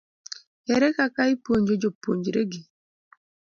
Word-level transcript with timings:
ere 0.73 0.87
kaka 0.97 1.21
ipuonjo 1.33 1.73
jopuonjregi? 1.81 2.61